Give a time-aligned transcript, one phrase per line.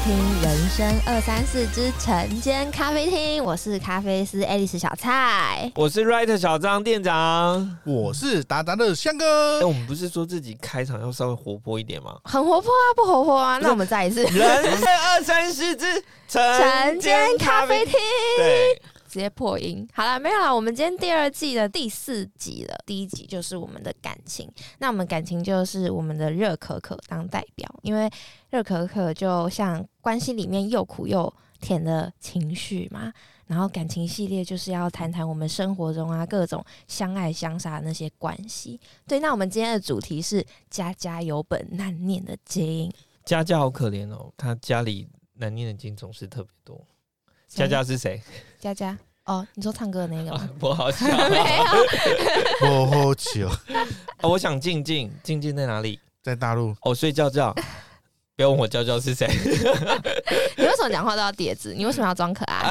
[0.00, 0.14] 听
[0.44, 5.70] 《人生二三四之晨间咖啡厅》，我是咖啡师爱丽丝小蔡。
[5.74, 7.76] 我是 Writer 小张店长。
[7.84, 9.66] 我是达达的香哎、哥。
[9.66, 12.16] 我们不是说自己开场要稍微活泼一点吗？
[12.24, 13.58] 很活泼啊，不活泼啊？
[13.60, 17.94] 那我们再一次人生二三四之晨晨间咖啡厅，
[18.36, 19.88] 对，直接破音。
[19.92, 20.54] 好了，没有了。
[20.54, 24.48] 我们今天第二季的第四集了，第一集就是我们的感情。
[24.78, 28.08] 那我们感情就是我们的热可可当代表，因为
[28.50, 33.12] 热可可就像关系里面又苦又甜的情绪嘛。
[33.46, 38.78] 然后感情系列就是要谈谈我们生活中啊各种相爱相杀那些关系。
[39.06, 42.92] 对，那我们今天的主题是家家有本难念的经。
[43.24, 46.78] 佳佳好可怜哦，他家里难念的经总是特别多。
[47.48, 48.20] 佳佳是谁？
[48.60, 50.48] 佳佳哦，你说唱歌的那个吗？
[50.58, 51.06] 不好笑。
[51.28, 51.36] 没
[52.62, 53.48] 有，我好笑
[54.22, 55.98] 哦我想静静，静静在哪里？
[56.22, 57.54] 在大陆，哦，睡觉觉。
[58.36, 59.26] 不要问我娇娇是谁。
[60.56, 61.74] 你为什么讲话都要叠字？
[61.74, 62.70] 你为什么要装可爱？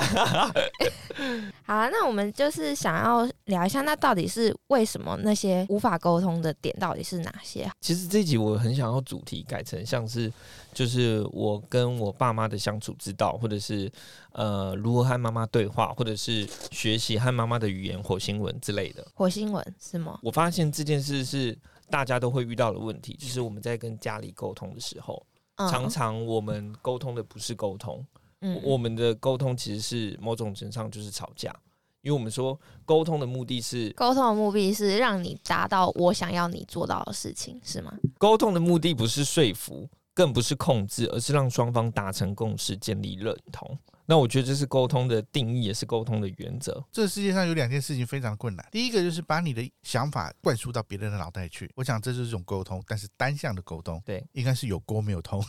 [1.63, 7.69] 好啊，那我们就是想要聊一下，那到底是为什么那些无法沟通的点到底是哪些？
[7.81, 10.31] 其实这一集我很想要主题改成像是，
[10.73, 13.91] 就是我跟我爸妈的相处之道，或者是
[14.31, 19.05] 呃如何和妈妈对话，或者是学习和妈妈的语言火星文之类的。
[19.13, 20.19] 火星文是吗？
[20.21, 21.57] 我发现这件事是
[21.89, 28.05] 大家都会遇到的问题，就是我们在跟家里沟通的时候，嗯常常我们沟通的不是沟通，
[28.41, 31.53] 嗯我们的沟通其实是某种程度上就是吵架，
[32.01, 37.91] 因为我们说沟通的目的是沟通的目的是让你达到我想要你做到的事情，是吗？
[38.17, 43.77] 沟通的目的不是说服，更不是控制，而是让双方达成共识，建立认同。
[44.09, 46.81] 那我觉得这是沟通的定义，也是沟通的原则。
[46.93, 48.65] 这世界上有两件事情非常困难。
[48.71, 55.43] 第一个就是把你的想法灌输到别人的脑袋去，我想这就是一种沟通，但是单向的沟通，对，应该是有沟没有通。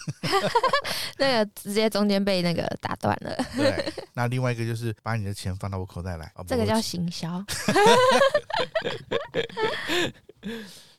[1.18, 7.44] 那个直接中间被那个打断了，对，那另外一个就是把你的钱放到我口袋来，啊这个叫行销。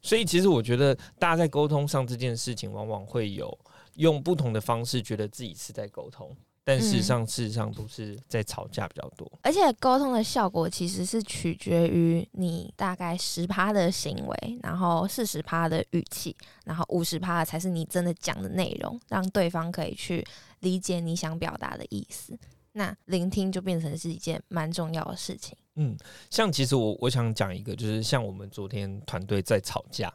[0.01, 3.57] 所以其实我觉得大家在沟通上这件事情，往往会有
[3.95, 6.33] 用不同的方式，觉得自己是在沟通，
[6.63, 9.31] 但事实上，事实上都是在吵架比较多。
[9.41, 20.25] 而且沟通的效果其实是取决于你大概十趴的行为，然后四十趴的语气，然后五十趴才是你真的讲的内容，让对方可以去
[20.59, 22.37] 理解你想表达的意思。
[22.73, 25.57] 那聆听就变成是一件蛮重要的事情。
[25.75, 25.97] 嗯，
[26.29, 30.13] 像其实我我想讲一个，就是像我们昨天团队在吵架，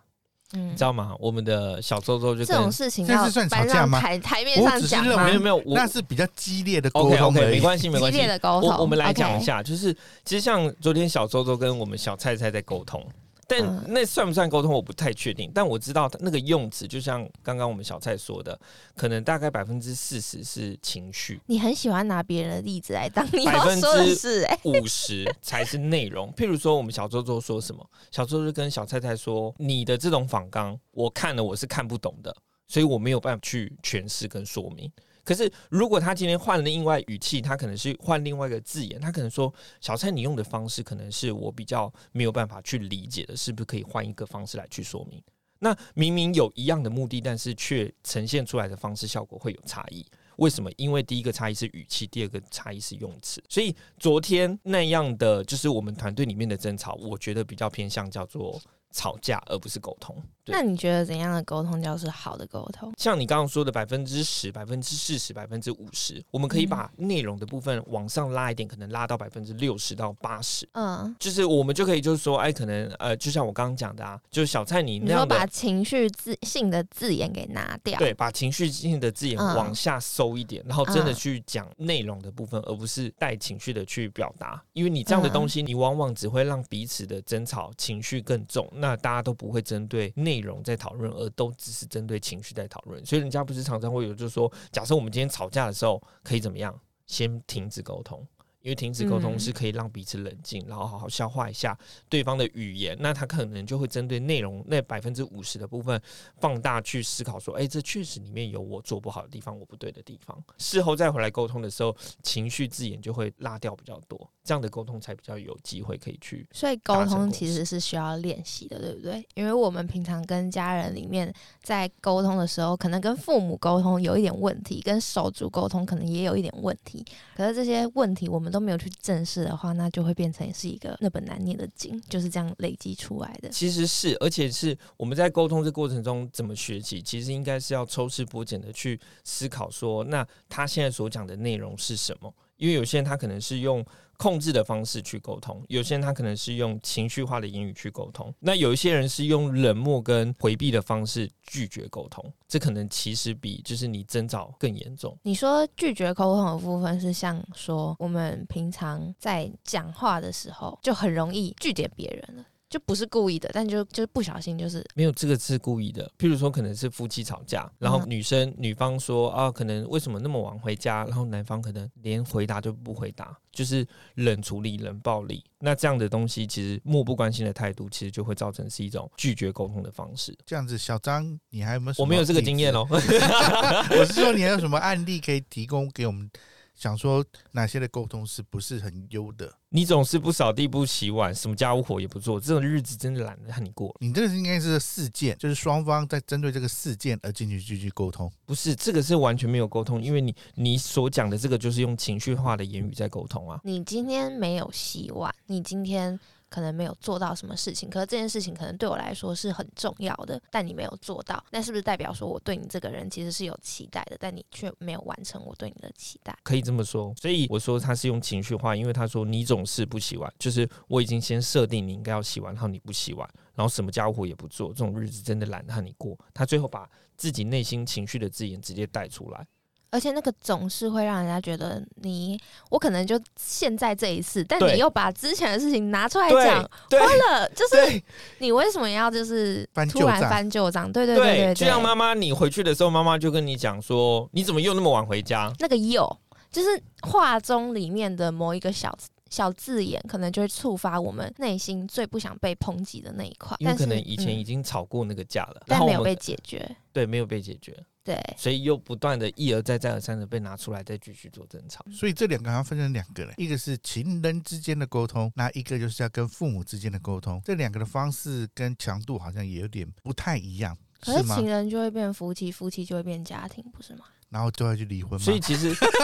[0.53, 1.17] 嗯你知，道吗？
[1.19, 7.33] 我们的小周周就跟这种事情要这是算吵搬上架吗台台面我只是上讲吗没有没有，我那是比较激烈的沟通。
[7.33, 8.29] 没关系没关系激烈。
[8.29, 8.71] 的沟通。
[8.71, 9.93] 我我们来讲一下，就是
[10.25, 13.05] 其实像昨天小周周跟我们小菜菜在沟通，
[13.47, 18.59] 但嗯那算不算沟通我不太确定，但我知道那个用词，就像刚刚我们小蔡说的，
[18.97, 26.33] 可能大概百分之四十是情绪，你很喜欢拿别人的例子来当你百分要说的之五十才是内容。
[26.33, 32.35] 譬如说，我们小周周说什么，小周周跟小蔡蔡说，你的这种仿纲，我看了我是看不懂的，
[32.67, 34.91] 所以我没有办法去诠释跟说明。
[35.25, 45.23] 可是，如果他今天换了另外语气，他可能是换另外一个字眼，他可能说：“小蔡，你用的方式可能是我比较没有办法去理解的，是不是可以换一个方式来去说明？”
[45.61, 50.05] 那明明有一样的目的，但是却呈现出来的方式效果会有差异。
[50.37, 50.71] 为什么？
[50.77, 53.43] 因为第一个差异是语气，第二个差异是用词。
[53.49, 58.61] 所以昨天那样的就是我们团队里面的争吵，我觉得比较偏向叫做
[58.91, 60.23] 吵架，而不是沟通。
[60.45, 60.55] 对。
[60.55, 62.93] 那你觉得怎样的沟通叫是好的沟通？
[62.99, 70.69] 像你刚刚说的百分之十、百分之四十、百分之五十，我们可以把内容的部分往上拉一点，可能拉到百分之六十到八十。
[70.73, 79.55] 嗯，就是我们就可以就是说，哎，可能呃，就像我刚刚讲的啊，就是小蔡你你说那样的把情绪字性的字眼给拿掉，对，把情绪性的字眼嗯。
[79.55, 81.15] 往下收一点，然后真的嗯。
[81.15, 84.61] 去讲内容的部分，而不是带情绪的去表达。
[84.73, 85.33] 因为你这样的嗯。
[85.33, 93.05] 东西，你往往只会让彼此的争吵情绪更重，那大家都不会针对内内容在讨论，而都只是针对情绪在讨论。
[93.07, 96.77] 所以人家不是常常会有，就是说，假设我们今天吵架的时候，可以怎么样？
[97.07, 98.27] 先停止沟通。
[98.65, 101.79] 因为停止沟通嗯是可以让彼此冷静，然后好好消化一下
[102.09, 106.01] 对方的语言，那他可能就会针对内容那百分之五十的部分
[106.41, 110.43] 放大去思考，说，哎、这确实里面有我做不好的地方，我不对的地方。
[110.57, 116.49] 事后再回来沟通的时候，情绪字眼就会拉掉比较多，这样的沟通才比较有机会可以去。
[116.51, 119.23] 所以沟通其实是需要练习的，对不对？
[119.35, 121.31] 因为我们平常跟家人里面
[121.63, 127.05] 在沟通的时候，可能跟父母沟通有一点问题，跟手足沟通可能也有一点问题。
[127.37, 133.49] 可是这些问题我们都没有去正视的话，那就会变成是一个那本难念的经，就是这样累积出来的。
[133.49, 142.33] 其实是，而且是我们在沟通这过程中怎么学习，其实应该是要抽丝剥茧的去思考说，那他现在所讲的内容是什么？
[142.57, 143.85] 因为有些人他可能是用
[144.19, 155.17] 控制的方式去沟通，有些人他可能是用情绪化的言语去沟通，那有一些人是用冷漠跟回避的方式拒绝沟通，这可能其实比就是你征兆更严重。
[155.23, 162.45] 你说拒绝沟通的部分是像说我们平常在讲话的时候就很容易拒绝别人了。
[162.75, 166.11] 就不是故意的，但就就是不小心就是没有这个是故意的。
[166.19, 173.87] 譬如说，可能是夫妻吵架，然后女生女方说啊，可能为什么那么晚回家，然后男方可能连回答都不回答，就是
[174.17, 175.45] 冷处理、冷暴力。
[175.61, 180.37] 那这样的东西，其实漠不关心的态度，其实就会造成是一种拒绝沟通的方式。
[180.45, 181.95] 这样子，小张，你还有没有？
[181.97, 182.85] 我没有这个经验哦。
[182.91, 186.29] 我是说，你还有什么案例可以提供给我们？
[186.75, 189.53] 想说哪些的沟通是不是很优的？
[189.69, 193.95] 你总是不扫地不洗碗，什么家务活也不做，这种日子真的懒得和你过。
[194.01, 198.31] 你这个应该是事件，就是双方在针对这个事件而进去继续沟通。
[198.45, 203.61] 不是，这个是完全没有沟通，因为你你所讲的这个就是用情绪化的言语在沟通啊。
[203.65, 206.19] 你今天没有洗碗，你今天。
[206.55, 216.33] 可能没有做到什么事情，可是这件事情可能对我来说是很重要的，但你没有做到，那是不是代表说我对你这个人其实是有期待的，但你却没有完成我对你的期待？
[216.45, 226.17] 可以这么说，所以我说他是用情绪化，因为他说你总是不洗碗，就是我已经先设定你应该要洗碗，然后你不洗碗，然后什么家务活也不做，这种日子真的懒得和你过。
[226.33, 229.45] 他最后把自己内心情绪的字眼直接带出来。
[229.95, 232.37] 而且那个总是会让人家觉得你，
[232.69, 238.03] 我可能就现在这一次，但你又把之前的事情拿出来讲，花了，就是
[238.39, 240.91] 你为什么要就是突然翻旧账？
[240.91, 245.53] 对对对对，就像妈妈，你回去的时候，妈妈就跟你讲说，你怎么又那么晚回家？
[245.61, 246.19] 那个又
[246.51, 246.69] 就是
[247.03, 248.93] 话中里面的某一个小
[249.31, 253.57] 小字眼，可能就会触发我们内心最不想被抨击的那一块。
[253.61, 256.77] 因为可能以前已经吵过那个架了，但没有被解决。
[256.93, 257.77] 对，没有被解决。
[258.05, 274.05] 对，所以又不断的一而再再而三的被拿出来再继续做争吵，所以这两个要分成两个了，一个是情人之间的沟通，那一个就是要跟父母之间的沟通，这两个的方式跟强度好像也有点不太一样，可是情人就会变夫妻，夫妻就会变家庭，不是吗？
[274.35, 275.89] 然后就要去离婚，所以其实香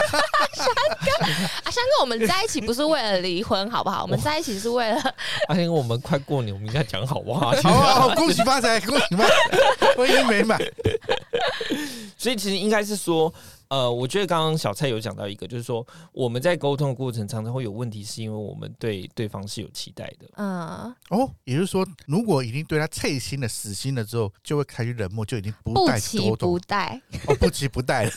[1.03, 1.11] 哥
[1.65, 4.03] 啊，香哥，我们在一起不是为了离婚，好不好？
[4.03, 4.97] 我们在一起是为了
[5.49, 7.50] 阿香哥，我们快过年，我们应该讲好不好？
[7.61, 9.35] 好，恭喜发财，恭喜发财，
[9.97, 10.56] 婚姻美满。
[12.17, 13.35] 所以其实应该是说。
[13.70, 20.28] 呃，我觉得刚刚小蔡有讲到一个，就是说我们在沟通的过程常常会有问题，是因为我们对对方是有期待的。
[20.37, 28.11] 嗯，哦，也就是说，如果已经对他脆心了、死心了之后，就会开始冷漠，就已经不带沟通，不带 哦，不急不带了，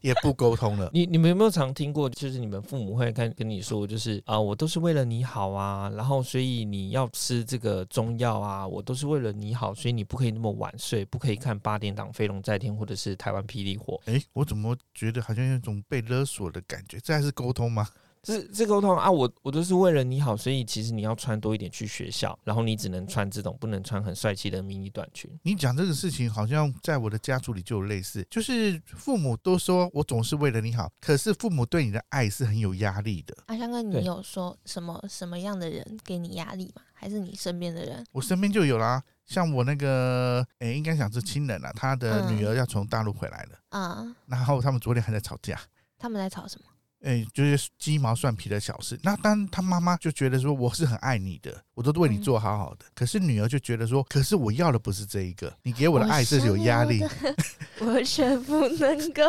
[0.00, 0.90] 也不沟通了。
[0.94, 14.00] 你你们有没有常听过，就是你们父母会跟跟你说，就是啊，我都是为了你好啊，然后所以你要吃这个中药啊，我都是为了你好，所以你不可以那么晚睡，不可以看八点档《飞龙在天》或者是台湾霹雳火。
[14.06, 14.76] 哎，我怎么？
[14.94, 17.86] 觉得好像有一种被勒索的感觉，这还是沟通吗？
[18.22, 25.30] 这这沟通啊，我我都是为了你好，所以其实你要穿多一点去学校，然后你只能穿这种，不能穿很帅气的迷你短裙。
[25.42, 33.36] 你讲这个事情，好像在我的家族里就有类似，就是父母都说我总是为了你好，可是父母对你的爱是很有压力的。
[33.46, 36.82] 阿香哥，你有说什么什么样的人给你压力吗？
[36.92, 38.04] 还是你身边的人？
[38.12, 39.02] 我身边就有啦。
[39.26, 45.60] 像我那个，诶，应该讲是亲人了，他的女儿要从大陆回来了，啊，然后他们昨天还在吵架，
[45.98, 46.64] 他们在吵什么？
[47.02, 48.98] 哎，就是鸡毛蒜皮的小事。
[49.02, 52.84] 那当他妈妈就觉得说，我是很爱你的，我都为你做好好的。
[52.92, 57.04] 可是女儿就觉得说，可是我要的不是这一个，你给我的爱是有压力，
[57.78, 59.22] 我却不能够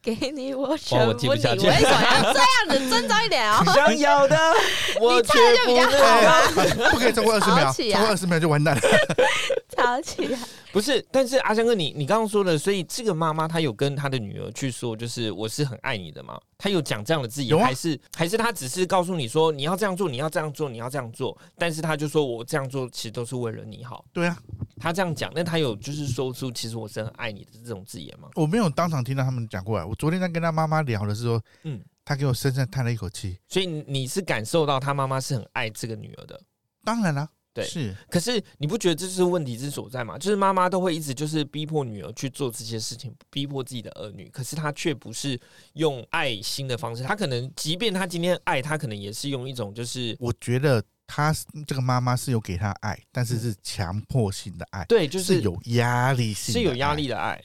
[0.00, 2.88] 给你，我全不你为什么要这样子？
[2.88, 3.64] 尊重一点哦。
[3.74, 4.36] 想要的，
[4.94, 6.90] 你唱的就比较好吗？
[6.92, 8.80] 不可以超过二十秒，超过二十秒就完蛋了。
[9.76, 10.38] 吵起来
[10.72, 24.04] 不是，但是阿香哥，你你刚刚说的，所以这个妈妈她有跟她的女儿去说，就是我是很爱你的嘛，她有讲这样的字眼，还是还是她只是告诉你说你要这样做，你要这样做，你要这样做，但是她就说我这样做其实都是为了你好。
[24.12, 24.38] 对啊，
[24.78, 28.28] 他这样讲，那他有就是说出其实我是很爱你的这种字眼吗？
[28.34, 36.40] 我没有当场听到他们讲过来，我昨天在跟他妈妈聊的时候，嗯，他给我深深叹了一口气，所以你是感受到他妈妈是很爱这个女儿的，
[36.84, 37.28] 当然了。
[37.50, 40.16] 对，是，可是你不觉得这是问题之所在吗？
[40.16, 45.40] 就是妈妈都会一直就是逼迫女儿去做这些事情，逼迫自己的儿女，可是她却不是
[45.72, 51.34] 用爱心的方式，她可能即便她今天爱，她可能也是用一种就是，我觉得她
[51.66, 57.42] 这个妈妈是有给他爱，但是是强迫性的爱，对，就是有压力性，是有压力的爱。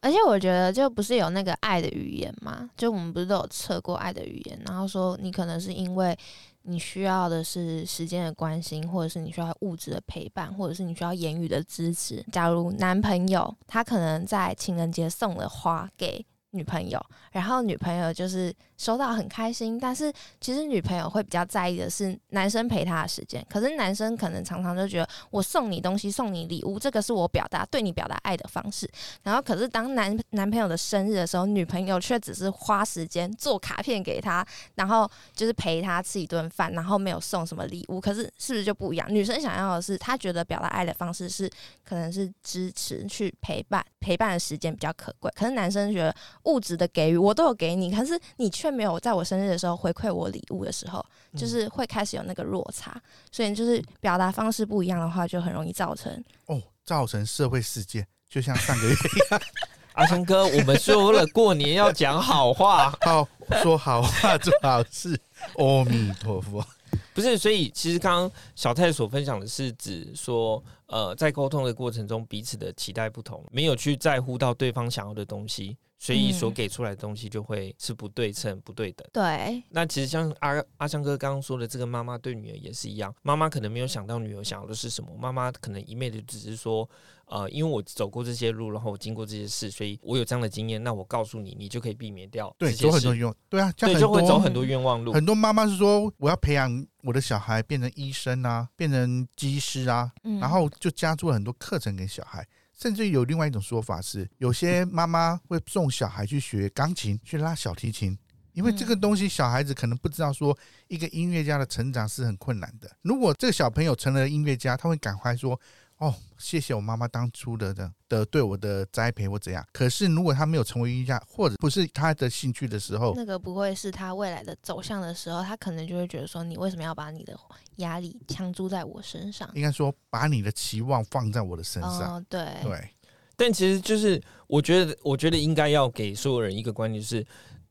[0.00, 2.68] 而且我觉得，就不是有那个爱的语言嘛？
[2.76, 6.16] 就我们不是都有测过爱的语言，然后说你可能是因为
[6.62, 12.24] 你需要的是时间的关心，或者是你需要物质的陪伴，或者是你需要言语的支持。
[12.32, 23.44] 假如男朋友他可能在情人节送了花给女朋友，然后女朋友就是收到很开心，但是其实女朋友会比较在意的是男生陪她的时间。
[23.48, 28.90] 可是男生可能常常就觉得我送你东西、送你礼物，这个是我表达对你表达爱的方式。
[29.22, 38.00] 然后可是当男男朋友的生日的时候，女朋友却只是花时间做卡片给他，然后就是陪他吃一顿饭，然后没有送什么礼物。
[38.00, 39.06] 可是是不是就不一样？
[39.08, 41.48] 女生想要的是，她觉得表达爱的方式是
[41.84, 45.30] 可能是支持、去陪伴，陪伴的时间比较可贵。
[45.36, 46.12] 可是男生觉得。
[46.44, 51.04] 物质的给予我都有给你，可是你却没有在我生日的时候回馈我礼物的时候，
[51.36, 53.00] 就是会开始有那个落差。
[53.30, 56.12] 所以就是表达方式不一样的话，就很容易造成
[56.46, 58.06] 哦，造成社会事件。
[58.28, 59.40] 就像上个月一样，
[59.92, 63.28] 阿生哥，我们说了过年要讲好话， 好
[63.62, 65.20] 说好话做好事，
[65.58, 66.64] 阿弥陀佛。
[67.12, 75.76] 不是，所以其实刚刚小太所分享的是指说，呃，在沟通的过程中，彼此的期待不同，没有去在乎到对方想要的东西。
[76.02, 79.06] 所以所给出来的东西就会是不对称、不对等。
[79.12, 83.14] 对，那其实像阿阿香哥刚刚说的，这个妈妈对女儿也是一样。
[83.22, 86.90] 妈妈可能没有想到女儿想要的是什么，妈妈可能一昧的只是说，
[87.26, 90.82] 呃，因为我走过这些路，然后我经过这些事，所以我有这样的经验。
[90.82, 92.52] 那我告诉你，你就可以避免掉。
[92.58, 95.12] 对，走很多冤，对啊，对，就会走很多冤枉路。
[95.12, 102.44] 很多妈妈是说，我要培养我的小孩变成医生啊，变成技师啊，然后就加注了很多课程给小孩。
[102.82, 108.18] 甚至有另外一种说法是，有些妈妈会送小孩去学钢琴、去拉小提琴，
[108.54, 110.58] 因为这个东西小孩子可能不知道，说
[110.88, 112.90] 一个音乐家的成长是很困难的。
[113.02, 115.60] 如果这个小朋友成了音乐家，他会赶快说。
[116.02, 119.64] 哦，谢谢我妈妈当初的的的对我的栽培或怎样。
[119.72, 127.38] 可是如果他没有成为音乐家，或者不是他的兴趣的时候，那个不会是他未来的走向的时候，他可能就会觉得说，你为什么要把你的
[127.76, 129.48] 压力强注在我身上？
[129.54, 132.16] 应该说，把你的期望放在我的身上。
[132.16, 132.90] 哦，对对。
[133.36, 137.24] 但其实就是，我觉得，我觉得应该要给所有人一个观念，是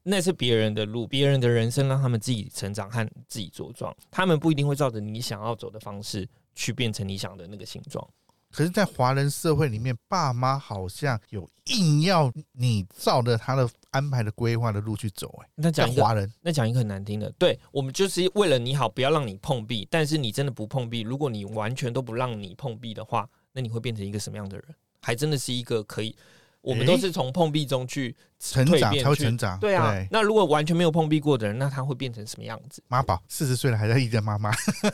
[0.03, 3.93] 那是别人的路，别人的人生，让他们自己成长和自己茁壮。
[4.09, 8.05] 他们不一定会照着你想要走的方式去变成你想的那个形状。
[8.51, 15.27] 可是，在华人社会里面，爸妈好像有硬要你照着他的安排的规划的路去走。
[15.41, 19.87] 哎，那讲华人，那讲一个很难听的，对我们就是为了你好，不要让你碰壁。
[19.89, 24.65] 但是你真的不碰壁，如果你完全都不让你碰壁的话，那你会变成一个什么样的人？
[25.01, 26.15] 还真的是一个可以。
[26.61, 29.59] 我们都是从碰壁中去成长，才会成长。
[29.59, 32.83] 对啊，那如果完全没有碰壁过的人，那他会变成什么样子？
[32.87, 34.51] 妈宝，四十岁了还在一个妈妈，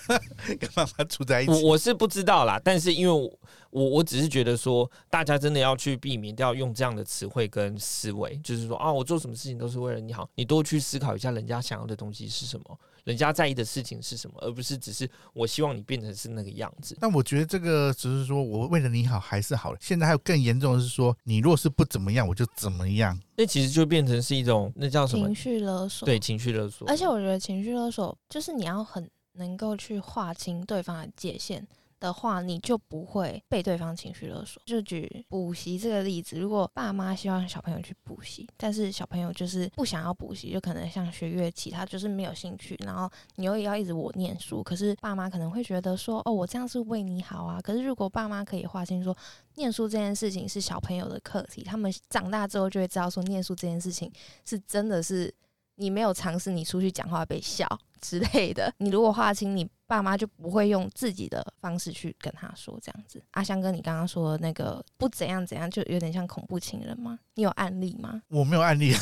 [0.59, 1.51] 跟妈妈住在一起。
[1.51, 3.31] 我我是不知道啦，但是因为
[3.69, 12.79] 我我只是觉得说，大家真的要去避免掉用这样的词汇跟思维，就是说啊，我做什么事情都是为了你好，你多去思考一下人家想要的东西是什么。
[13.07, 16.93] 人家在意的事情是什么，而不是只是我希望你变成是那个样子。
[16.99, 19.77] 但我觉得这个只是说我为了你好还是好了。
[19.79, 23.17] 现在还有更严重的是说，你若是不怎么样，我就怎么样。
[23.37, 26.05] 那其实就变成是一种那叫什么情绪勒索？
[26.05, 26.85] 对，情绪勒索。
[26.89, 31.65] 而且我觉得情绪勒索就是你要很能够去划清对方的界限。
[31.99, 34.61] 的话，你就不会被对方情绪勒索。
[34.65, 42.77] 就举补习这个例子，如果爸妈希望小朋友去补习，但是小朋友就是不想要补习，就可能像学乐器，他就是没有兴趣。
[42.85, 47.59] 然后你又要一直我念书，可是爸妈可能会觉得说，哦，我这样是为你好啊。
[47.61, 49.15] 可是如果爸妈可以划清说，
[49.55, 54.11] 念书这件事情是小朋友的课题，他们长大之后就会知道说，念书这件事情
[54.45, 55.33] 是真的是。
[55.77, 57.65] 你没有尝试，你出去讲话被笑
[58.01, 58.71] 之类的。
[58.77, 63.23] 你如果划清，你爸妈就不会用自己的方式去跟他说这样子。
[63.31, 67.17] 阿香哥，你刚刚说那个不怎样怎样，就有点像恐怖情人吗？
[67.35, 68.21] 你有案例吗？
[68.27, 68.93] 我没有案例，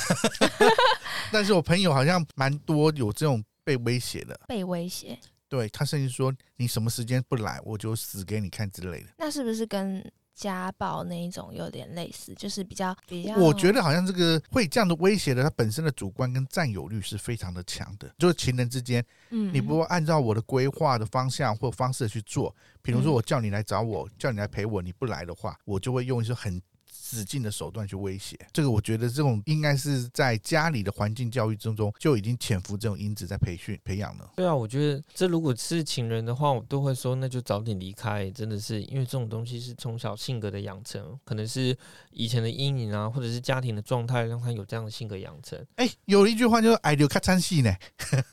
[1.33, 4.39] 但是我朋友好像蛮多有这种被威胁的。
[4.47, 5.17] 被威胁？
[5.47, 9.07] 对他甚至说你什么时间不来，我就死给你看之类的。
[9.17, 10.03] 那是不是跟？
[10.35, 13.35] 家暴那一种有点类似，就是比较比较。
[13.37, 18.13] 我觉得好像这个会这样的威胁的，他本身的主观跟占有欲是非常的强的。
[18.19, 26.61] 就是情人之间，嗯，你不按照我的规划的方向或方式去做，比如说我叫你来找我，叫你来陪我，你不来的话，我就会用一些很。
[27.05, 34.31] 使劲的手段去威胁，这个我觉得这种应该是在家里的环境教育之中就已经潜伏这种因子在培训培养了。
[34.35, 38.31] 对啊，我觉得这如果是情人的话，我都会说那就早点离开。
[38.31, 41.77] 真的是因为这种东西是从小性格的养成，可能是
[42.09, 45.63] 以前的阴影啊，或者是家庭的状态让他有这样的性格养成。
[45.75, 47.71] 哎，有一句话就是“爱留卡餐戏”呢，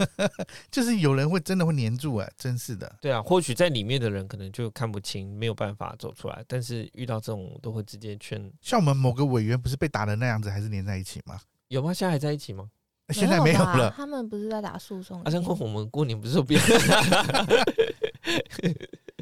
[0.72, 2.90] 就是有人会真的会黏住哎，真是的。
[3.02, 8.50] 对啊，或许在里面的人可能就看不清，没有办法走出来，但是遇到这种都会直接劝。
[8.62, 11.38] 像我们某个委员不是被打的那样子，还是连在一起吗？
[11.68, 11.92] 有吗？
[11.92, 12.70] 现在还在一起吗？
[13.10, 13.92] 现在没有吧了。
[13.94, 15.20] 他们不是在打诉讼？
[15.24, 16.58] 阿生跟我们过年不是说变？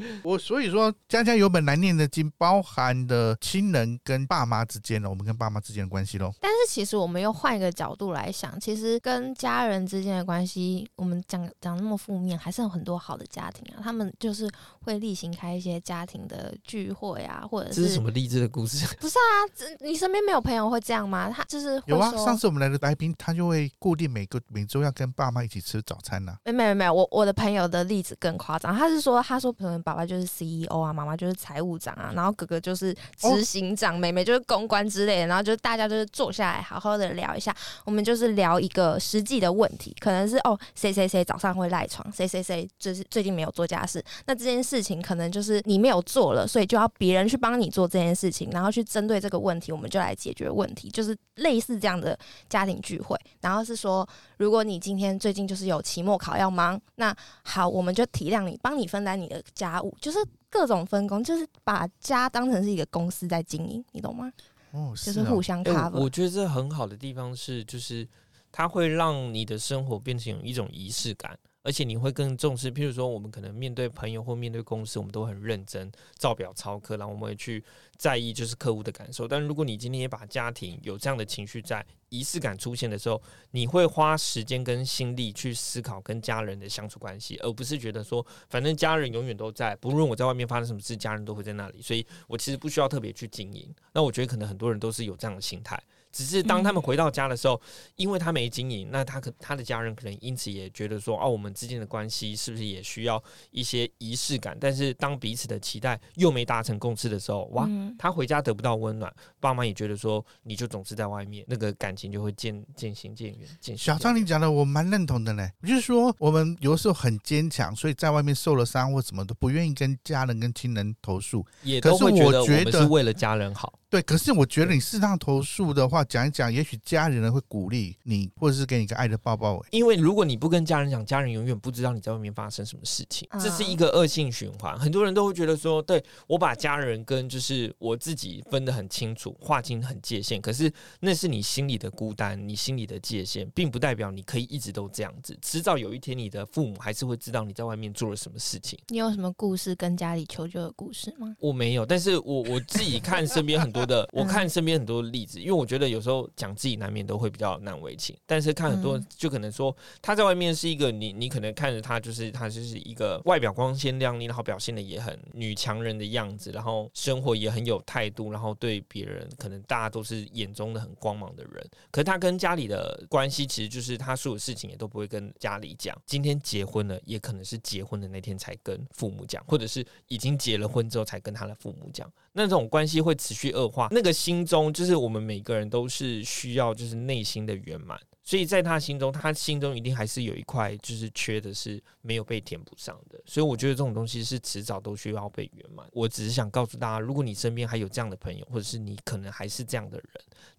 [0.25, 6.33] 我所以说，家家有本难念的经，包含的亲人跟爸妈之间的，我们跟爸妈之间的关系喽。
[6.41, 13.81] 但是其实我们又换一个角度来想，其实跟家人之间的关系，我们讲讲那么负面，还是有很多好的家庭啊。
[13.83, 14.51] 他们就是
[14.83, 18.87] 会例行开一些家庭的聚会啊，或者这是什么励志的故事？
[19.01, 19.35] 不是啊？
[19.55, 21.31] 这你身边没有朋友会这样吗？
[21.31, 37.53] 他就是有啊，上次我们来的来宾，他就会固定每个每周要跟爸妈一起吃早餐呐、没没有没有，我我的朋友的例子更夸张，他是说，他说可能爸爸就是 CEO 啊，妈妈就是财务长啊，然后哥哥就是执行长，妹妹就是公关之类的，然后就是大家就是坐下来好好的聊一下，
[37.85, 52.17] 我们就是聊一个实际的问题，可能是哦谁谁谁早上会赖床，谁谁谁就是最近没有做家事，那这件事情可能就是你没有做了，所以就要别人去帮你做这件事情，然后去针对这个问题，我们就来解决问题，就是类似这样的
[52.49, 54.09] 家庭聚会，然后是说。
[54.37, 60.19] 如果你今天最近就是有期末考要忙，那好，我们就体谅你，帮你分担你的家务，就是
[60.49, 64.33] 各种分工，就是把家当成是一个公司在经营，你懂吗？
[64.73, 65.99] 哦，就是是互相 cover。
[65.99, 68.07] 我觉得这很好的地方是，就是
[68.53, 72.73] 它会让你的生活变成一种仪式感，而且你会更重视。
[72.73, 77.63] 譬如说，我们可能面对朋友或面对公司，我们都很认真，照表操课，然后我们会去
[77.97, 79.29] 在意就是客户的感受。
[79.29, 93.73] 但如果你今天也把家庭有这样的情绪在，仪式感出现的时候，你会花时间跟心力去思考跟家人的相处关系，而不是觉得说，反正家人永远都在，不论我在外面发生什么事，家人都会在那里，所以我其实不需要特别去经营。
[93.93, 95.81] 那我觉得可能很多人都是有这样的心态。
[96.13, 97.61] 只是当他们回到家的时候，
[97.97, 104.57] 因为他没经营，那他可他的家人可能因此也觉得说，哦，我们之间的关系是不是也需要一些仪式感？
[104.61, 113.49] 但是当彼此的期待又没达成共识的时候，哇，嗯，他回家得不到温暖，爸妈也觉得说，你就总是在外面，那个感情就会渐渐行渐远。
[113.61, 115.49] 渐小张你讲的我蛮认同的呢。
[115.63, 121.47] 就是说，我们有的时候很坚强，所以在外面受了伤或什么都不愿意跟家人跟亲人投诉。
[121.63, 123.73] 也都是都会觉得我我觉得们是为了家人好。
[123.91, 129.59] 对，可是我觉得你适当投诉的话，讲一讲，也许家人呢会鼓励你，或者是给你一个爱的抱抱。
[129.59, 134.79] 哎因为如果你不跟家人讲，家人永远不知道你在外面发生什么事情，这是一个恶性循环。
[134.79, 140.41] 很多人都会觉得说，对我把家人跟就是我自己分得很清楚，划清很界限。
[140.41, 145.37] 可是那是你心里的孤单，你心里的界限，并不代表你可以一直都这样子。
[145.43, 148.79] 迟早有一天，你的父母还是会知道你在外面做了什么事情。
[148.87, 151.35] 你有什么故事跟家里求救的故事吗？
[151.41, 182.11] 我没有，但是我我自己看身边很多的，我看身边很多例子，因为我觉得有时候讲自己难免都会比较难为情，但是看很多嗯就可能说他在外面是一个你你可能看着他就是他就是一个外表光鲜亮丽，然后表现的也很女强人的样子，然后生活也很有态度，然后对别人可能大家都是眼中的很光芒的人，可是他跟家里的关系其实就是他所有事情也都不会跟家里讲，今天结婚了也可能是结婚的那天才跟父母讲，或者是已经结了婚之后才跟他的父母讲。
[182.33, 183.89] 那种关系会持续恶化。
[183.91, 187.99] 那个心中，就是我们每个人都是需要，就是内心的圆满。
[188.23, 193.21] 所以在他心中，他心中一定还是有一块，就是缺的是没有被填补上的。
[193.27, 195.85] 所以我觉得这种东西是迟早都需要被圆满。
[195.91, 200.07] 我只是想告诉大家，如果你身边还有这样的朋友，或者是你可能还是这样的人，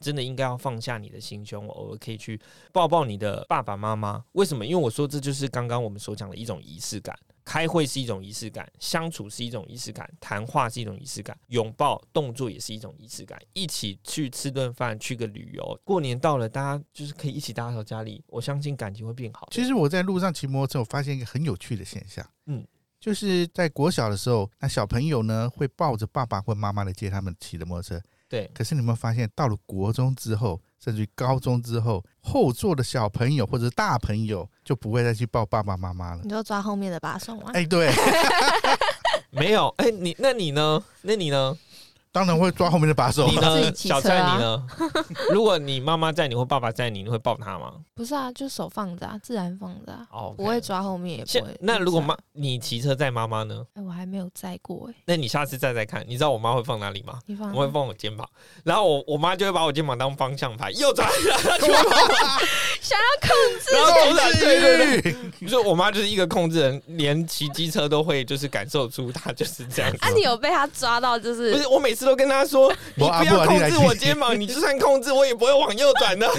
[0.02, 2.38] 真的应该要放下你的心胸，偶尔可以去
[2.74, 4.22] 抱抱你的爸爸妈妈。
[4.34, 4.66] 为什么？
[4.66, 7.18] 因为我说这就是刚刚我们所讲的一种仪式感。
[7.44, 13.40] 开会是一种仪式感，相处是一种仪式感，谈话是一种仪式感，拥抱动作也是一种仪式感。
[13.54, 19.48] 一起去吃顿饭，去个旅游，过年到了，大家就是可以一起打扫家里，我相信感情会变好。
[19.52, 22.66] 其实我在路上骑摩托车，我发现一个很有趣的现象，嗯，
[23.00, 28.02] 就是在国小的时候，那小朋友呢会抱着爸爸或妈妈来接他们骑的摩托车。
[28.30, 36.22] 对，可是你有没有发现，到了国中之后，甚至于高中之后，后座的小朋友或者大朋友就不会再去抱爸爸妈妈了。
[36.24, 37.52] 你就抓后面的把手吗？
[37.54, 37.92] 哎，对，
[39.30, 40.84] 没有，哎、你那你呢？
[41.04, 41.58] 那你呢？
[42.12, 43.36] 当然会抓后面的把手你。
[43.36, 43.74] 呢？
[43.74, 44.68] 小蔡，你呢？
[45.32, 47.74] 如果你妈妈在你或爸爸在你，你会抱他吗？
[47.96, 50.60] 不是啊，就手放着啊，自然放着啊，哦，不会。
[50.62, 51.58] 抓后面，也不会。
[51.60, 53.66] 那如果妈你骑车载妈妈呢？
[53.74, 57.20] 哎，我还没有载过哎，那你下次再再看，你知道我妈会放哪里吗？
[57.26, 58.28] 你放我会放我肩膀，
[58.64, 61.10] 然后我我妈就会把我肩膀当方向盘，右转，
[62.82, 65.16] 想要控制然后左转，对对对，对，
[65.48, 69.98] 就是我妈就是一个控制人，连骑机车都会就是感受出她就是这样子。
[70.02, 76.28] 啊，你有被她抓到，就是不是，我每次都跟她说， 你不要控制我肩膀，你就算控制我也不会往右转的。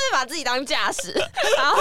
[0.00, 1.12] 会把自己当驾驶，
[1.56, 1.76] 然后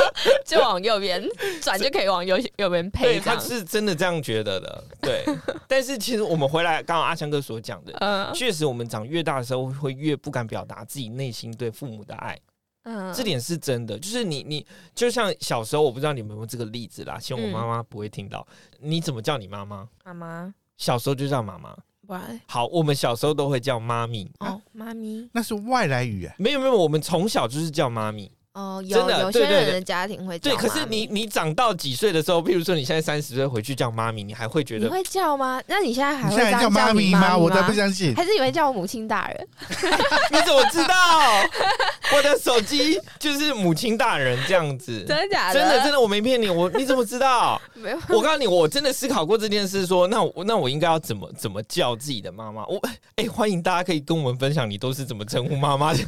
[0.45, 1.23] 就往右边
[1.61, 4.83] 转，就可以往右右边配对，她是真的这样觉得的。
[5.01, 5.23] 对，
[5.67, 12.37] 但是其实我们回来，刚刚阿强哥所讲的，嗯确实我们长越大的时候，会越不敢表达自己内心对父母的爱。
[12.83, 14.65] 嗯这点是真的，就是你你
[14.95, 18.45] 就像小时候，我不知道你们有没有这个例子啦，希望我嗯妈妈不会听到。
[18.79, 19.87] 你怎么叫你妈妈？
[20.05, 21.77] 妈妈，小时候就叫妈妈。
[22.07, 24.31] 不然好，我们小时候都会叫妈咪。
[24.39, 28.31] 哦，妈咪那是外来语哎，没有没有，我们从小就是叫妈咪。
[28.59, 35.61] 哦，真有有些的对对对人的家庭会叫对，可是妈咪你你长到几岁的时候，譬如说你现在三十岁回去叫妈咪，你还会觉得你会叫吗？
[35.67, 37.37] 那你现在还你会叫妈咪咪吗？
[37.37, 38.13] 我才吗不相信。
[38.15, 39.47] 还是以为叫我母亲大人？
[40.31, 41.41] 你怎么知道？
[42.15, 45.05] 我的手机就是母亲大人这样子。
[45.07, 47.61] 真的假真的真的，我没骗你，我你怎么知道？
[47.75, 47.97] 没有。
[48.09, 52.65] 我告诉你，我真的思考过这件事说那我那我应该要怎么怎么叫自己的妈妈？
[52.67, 52.81] 我
[53.15, 55.99] 哎、欢迎大家可以跟我们分享你都是怎么称呼妈妈的。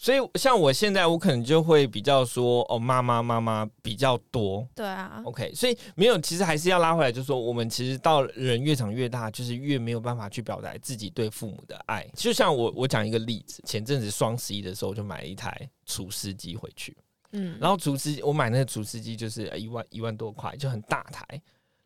[0.00, 4.64] 所以像我现在，我可能就会比较说哦，妈妈妈妈比较多。
[4.72, 12.08] 对啊，OK，所以没有，其实还是要拉回来，就是说我们其实到人越长越大，就是越没有办法去表达自己对父母的爱。
[12.14, 16.96] 就像我我讲一个例子，前阵子双十一的时候，我就买了一台除湿机回去。
[17.32, 21.26] 嗯，然后除湿，我买那个除湿机就是呃一万一万多块，就很大台。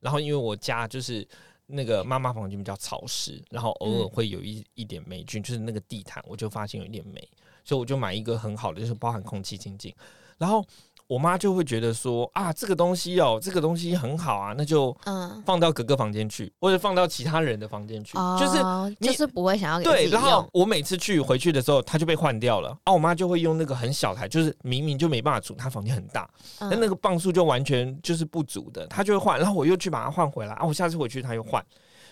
[0.00, 1.26] 然后因为我家就是
[1.64, 7.26] 那个妈妈房间比较潮湿，然后偶尔会有一一点霉菌，就是那个地毯我就发现有一点霉，
[7.64, 9.94] 所以我就买一个很好的，就是包含空气清净。
[10.38, 10.64] 然后
[11.06, 20.48] 我妈就会觉得说啊，这个东西哦，这个东西很好啊，那就嗯，放到哥哥房间去，或者放到其他人的房间去，就是就是不会想要对，然后。
[20.52, 22.76] 我每次去回去的时候，它就被换掉了。
[22.84, 30.54] 啊，我妈就会用那个很小台，就是明明就没办法煮，她房间很大，但那嗯个磅数就完全就是不足的，她就会换，然后我又去把它换回来。
[30.54, 31.64] 啊，我下次回去她又换。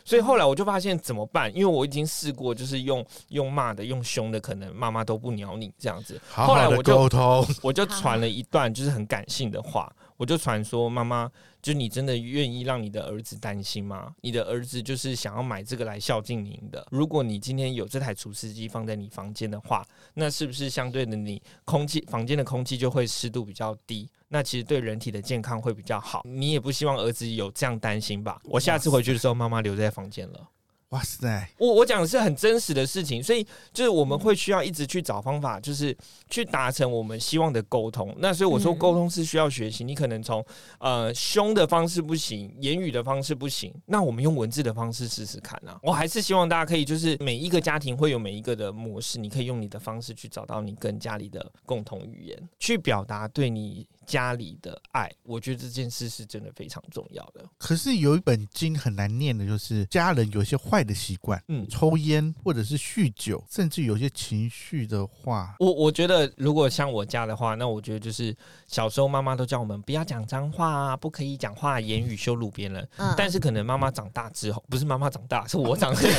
[0.04, 1.54] 所以后来我就发现怎么办？
[1.54, 6.20] 因为我已经试过，就是用用骂的、用凶的，可能妈妈都不鸟你这样子。
[6.28, 14.14] 好好后来我就沟通，我就传了一段就是很感性的话，我就传说妈妈，就你真的愿意让你的儿子担心吗？
[14.20, 16.86] 你的儿子就是想要买这个来孝敬您的。
[16.90, 24.10] 如果你今天有这台除湿机放在你房间的话，那是不是相对的你空气房间的空气就会湿度比较低？
[24.28, 26.20] 那其实对人体的健康会比较好。
[26.26, 28.38] 你也不希望儿子有这样担心吧？
[28.44, 30.46] 我下次回去的时候，妈妈留在房间了。
[30.90, 35.96] 哇塞，我我讲的是很真实的事情，所以就是我们会需要一直去找方法，就是
[36.28, 38.12] 去达成我们希望的沟通。
[38.18, 40.44] 那所以我说沟通是需要学习，你可能从
[40.80, 45.78] 呃凶的方式不行，言语的方式不行，那我们用文字的方式试试看啊。
[45.80, 55.10] 我还是希望大家可以就是每一个家庭会有每一个的模式，你可以用你的方式去找到你跟家里的共同语言，去表达对你家里的爱。
[55.22, 57.44] 我觉得这件事是真的非常重要的。
[57.58, 68.36] 可是有一本经很难念的，就是家人有一些坏的习惯，嗯，抽烟或者是酗酒，甚至有些情绪的话，我我觉得，如果像我家的话，那我觉得就是
[68.66, 72.88] 小时候妈妈都叫我们不要讲脏话啊，不可以讲话言语羞辱别人。
[72.96, 76.00] 嗯但是可能妈妈长大之后，不是妈妈长大，是我长大。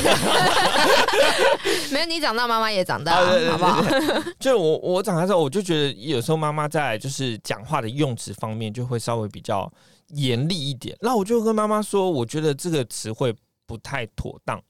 [1.92, 3.82] 没有你长大，妈妈也长大，啊对对对好不好？
[4.40, 9.70] 就我我长大之后，我就觉得有时候妈妈在就是讲话的用词方面就会稍微比较
[10.08, 10.96] 严厉一点。
[11.00, 13.34] 那我就跟妈妈说，我觉得这个词汇
[13.66, 14.60] 不太妥当。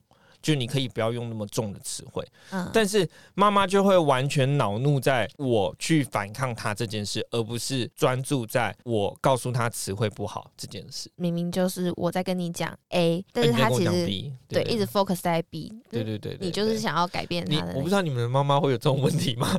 [0.43, 11.09] 就你可以不要用那么重的词汇，嗯，但是妈妈就会完全恼怒在我去反抗他这件事，而不是专注在我告诉他词汇不好这件事。
[11.15, 17.73] 明明就是我在跟你讲 A，但是他其实 B，对一直 focus 在 B，对对对对，你就是想要改变你他的。
[17.75, 19.57] 我不知道你们的妈妈会有这种问题吗？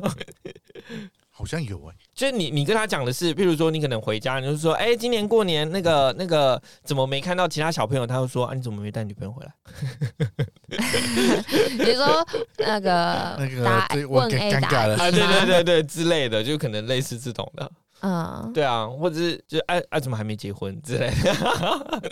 [1.37, 8.07] 好像有哎、就是你，你跟他讲的是，譬如说，你可能回家，你就说，哎、今年过年那个那个怎么没看到其他小朋友？
[8.07, 9.53] 他就说，啊，你怎么没带女朋友回来？
[11.77, 12.25] 你说
[12.57, 17.69] 那个 那个问尴 A 答尴尬了啊，对对对对之类的，就可能类似这种的，
[17.99, 22.11] 嗯，对啊，或者是就哎哎、怎么还没结婚之类的？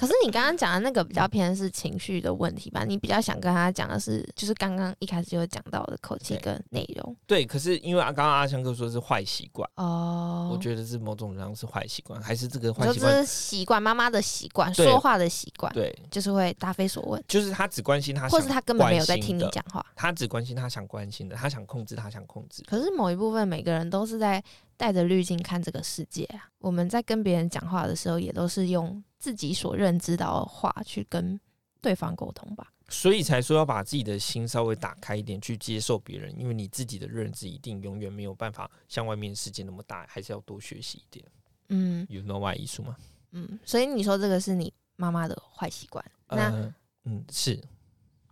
[0.00, 2.84] 可是你刚刚讲的那个比较偏是情绪的问题吧？
[2.86, 10.48] 你比较想跟他讲的是，就是刚刚一开始就有讲到的口气跟内容对，可是因为啊刚刚阿香哥说是坏习惯，哦。
[10.50, 13.14] 我觉得是某种上是坏习惯，还是这个坏习惯？
[13.18, 19.84] 是习惯，妈妈的习惯，说话的习惯，对，就是会答非所问，就是他只关心他想或是他根本没有在听你讲话。
[19.94, 22.62] 他只关心他想关心的，他想控制他想控制。
[22.66, 24.42] 可是某一部分每个人都是在
[24.78, 26.48] 带着滤镜看这个世界啊。
[26.58, 31.38] 我们在跟别人讲话的时候，也都是用自己所认知到的话去跟
[31.80, 32.72] 对方沟通吧。
[32.88, 41.24] 所以才说要把自己的心稍微打开一点，去接受别人，因为你自己的认知一定永远没有办法像外面世界那么大，还是要多学习一点。
[41.68, 42.96] 嗯 You know why 艺术吗？
[43.30, 47.62] 嗯，所以你说这个是你妈妈的坏习惯，那呃，嗯，是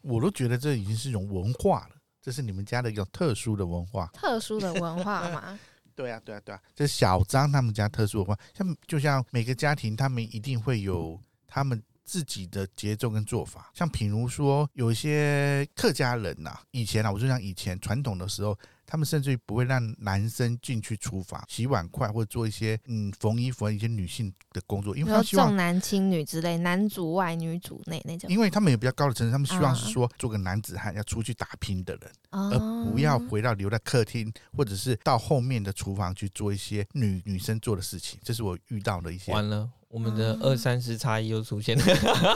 [0.03, 4.11] 我都觉得这已经是一种文化了，这是你们家的一种特殊的文化。
[4.12, 5.57] 特殊的文化嘛？
[5.98, 13.70] 对啊，对啊，对啊，这是小张他们家特殊文化，像就像每个家庭，他们一定会有他们自己的节奏跟做法。
[13.74, 38.18] 像譬如说，有一些客家人呐、以前啊，我就像以前传统的时候，他们甚至于不会让男生进去厨房洗碗筷或者做一些嗯缝衣服啊一些女性的工作，因为然后他希望重男轻女之类，男主外女主内那种，因为他们有比较高的层次，他们希望嗯是说做个男子汉，要出去打拼的人，而而不要回到留在客厅，或者是到后面的厨房去做一些女女生做的事情。
[38.22, 39.30] 这是我遇到的一些。
[39.32, 41.85] 完了，我们的嗯二三十差异又出现了。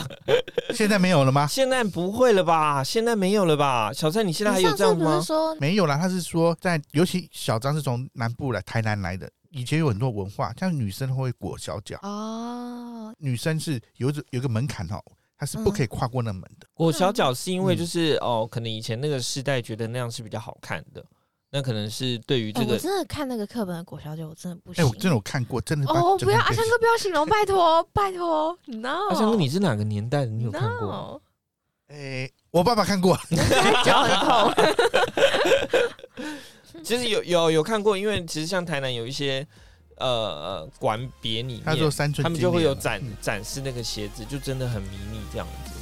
[0.74, 1.46] 现在没有了吗？
[1.46, 2.82] 现在不会了吧？
[2.82, 3.92] 现在没有了吧？
[3.92, 5.20] 小蔡，你现在还有这样吗？
[5.20, 5.96] 说没有啦。
[5.96, 9.30] 他是说在，尤其小张是从南部来，台南来的。
[9.50, 14.98] 以前有很多文化，像女生会裹小脚，哦，女生是有一有一个门槛哦，
[15.36, 16.66] 她是不可以跨过那门的。
[16.72, 21.04] 裹小脚是因为嗯就是、哦，可能以前那个时代觉得那样是比较好看的，
[21.54, 24.88] 那可能是对于这个真的看那个课本的果小姐，我真的不行哎、行。
[24.88, 29.10] 我真的有看过，真的把哦，不要阿香哥，不要形容，拜托，拜托，no。
[29.10, 30.30] 阿香哥，你是哪个年代的？
[30.30, 31.20] 你有看过？no
[31.88, 33.14] 哎、我爸爸看过，
[33.84, 34.50] 脚很痛。
[36.82, 39.46] 其实有有有看过，因为其实像台南有一些
[39.96, 45.72] 呃呃馆别里面，他说三寸，他们就会有展嗯展示那个鞋子，就真的很迷你这样子。